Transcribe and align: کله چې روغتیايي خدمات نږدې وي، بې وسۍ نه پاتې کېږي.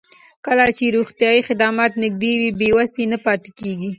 کله 0.45 0.65
چې 0.77 0.93
روغتیايي 0.97 1.41
خدمات 1.47 1.91
نږدې 2.03 2.33
وي، 2.39 2.49
بې 2.59 2.69
وسۍ 2.77 3.05
نه 3.13 3.17
پاتې 3.25 3.49
کېږي. 3.59 3.89